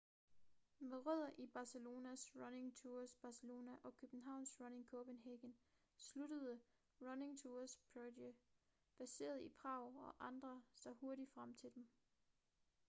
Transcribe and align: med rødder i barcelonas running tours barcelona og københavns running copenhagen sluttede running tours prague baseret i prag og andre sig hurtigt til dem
med 0.79 1.05
rødder 1.05 1.29
i 1.37 1.47
barcelonas 1.47 2.31
running 2.35 2.75
tours 2.75 3.15
barcelona 3.15 3.71
og 3.83 3.93
københavns 3.95 4.57
running 4.61 4.87
copenhagen 4.89 5.55
sluttede 5.97 6.61
running 7.01 7.39
tours 7.39 7.77
prague 7.93 8.35
baseret 8.97 9.41
i 9.41 9.49
prag 9.49 9.83
og 9.95 10.15
andre 10.27 10.61
sig 10.75 10.91
hurtigt 10.93 11.33
til 11.57 11.71
dem 11.75 11.89